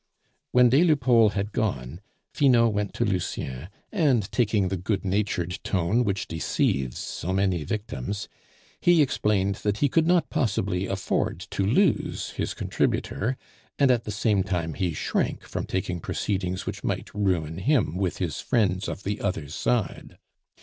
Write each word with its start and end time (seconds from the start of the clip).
When 0.51 0.69
des 0.69 0.83
Lupeaulx 0.83 1.33
had 1.35 1.51
gone, 1.51 2.01
Finot 2.33 2.73
went 2.73 2.95
to 2.95 3.05
Lucien, 3.05 3.69
and 3.91 4.31
taking 4.31 4.69
the 4.69 4.75
good 4.75 5.05
natured 5.05 5.59
tone 5.63 6.03
which 6.03 6.27
deceives 6.27 6.97
so 6.97 7.31
many 7.31 7.63
victims, 7.63 8.27
he 8.79 9.03
explained 9.03 9.57
that 9.57 9.77
he 9.77 9.89
could 9.89 10.07
not 10.07 10.31
possibly 10.31 10.87
afford 10.87 11.41
to 11.51 11.63
lose 11.63 12.31
his 12.31 12.55
contributor, 12.55 13.37
and 13.77 13.91
at 13.91 14.05
the 14.05 14.11
same 14.11 14.41
time 14.41 14.73
he 14.73 14.95
shrank 14.95 15.43
from 15.43 15.67
taking 15.67 15.99
proceedings 15.99 16.65
which 16.65 16.83
might 16.83 17.13
ruin 17.13 17.59
him 17.59 17.95
with 17.95 18.17
his 18.17 18.41
friends 18.41 18.87
of 18.87 19.03
the 19.03 19.21
other 19.21 19.49
side. 19.49 20.17